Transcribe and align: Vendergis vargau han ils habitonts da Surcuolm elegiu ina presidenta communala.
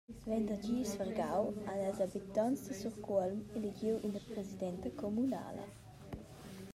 Vendergis 0.29 0.91
vargau 0.99 1.43
han 1.67 1.79
ils 1.89 2.01
habitonts 2.05 2.63
da 2.67 2.73
Surcuolm 2.81 3.37
elegiu 3.59 3.93
ina 4.07 4.21
presidenta 4.31 4.89
communala. 5.01 5.65